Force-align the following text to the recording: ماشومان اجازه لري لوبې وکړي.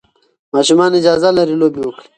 ماشومان 0.53 0.91
اجازه 0.99 1.29
لري 1.37 1.55
لوبې 1.61 1.81
وکړي. 1.83 2.07